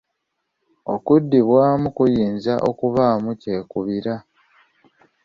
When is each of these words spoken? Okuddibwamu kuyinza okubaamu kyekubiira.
Okuddibwamu 0.93 1.87
kuyinza 1.97 2.53
okubaamu 2.69 3.29
kyekubiira. 3.41 4.15